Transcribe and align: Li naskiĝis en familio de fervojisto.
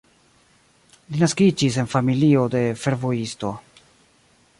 Li 1.15 1.19
naskiĝis 1.23 1.77
en 1.83 1.91
familio 1.91 2.47
de 2.57 2.63
fervojisto. 2.85 3.53